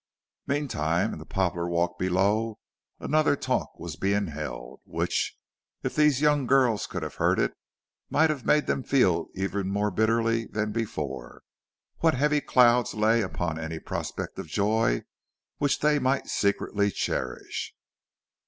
Meantime, 0.47 1.13
in 1.13 1.19
the 1.19 1.27
poplar 1.27 1.67
walk 1.69 1.99
below, 1.99 2.57
another 2.99 3.35
talk 3.35 3.77
was 3.79 3.95
being 3.95 4.25
held, 4.25 4.79
which, 4.83 5.37
if 5.83 5.95
these 5.95 6.21
young 6.21 6.47
girls 6.47 6.87
could 6.87 7.03
have 7.03 7.13
heard 7.21 7.37
it, 7.37 7.53
might 8.09 8.31
have 8.31 8.43
made 8.43 8.65
them 8.65 8.81
feel 8.81 9.27
even 9.35 9.69
more 9.69 9.91
bitterly 9.91 10.47
than 10.47 10.71
before, 10.71 11.43
what 11.99 12.15
heavy 12.15 12.41
clouds 12.41 12.95
lay 12.95 13.21
upon 13.21 13.59
any 13.59 13.77
prospect 13.77 14.39
of 14.39 14.47
joy 14.47 15.03
which 15.59 15.81
they 15.81 15.99
might 15.99 16.25
secretly 16.25 16.89
cherish. 16.89 17.75